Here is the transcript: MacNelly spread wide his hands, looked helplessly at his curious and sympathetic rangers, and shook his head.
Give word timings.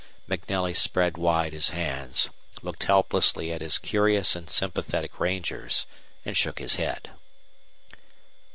MacNelly 0.27 0.75
spread 0.75 1.15
wide 1.15 1.53
his 1.53 1.69
hands, 1.69 2.31
looked 2.63 2.85
helplessly 2.85 3.51
at 3.53 3.61
his 3.61 3.77
curious 3.77 4.35
and 4.35 4.49
sympathetic 4.49 5.19
rangers, 5.19 5.85
and 6.25 6.35
shook 6.35 6.57
his 6.57 6.77
head. 6.77 7.11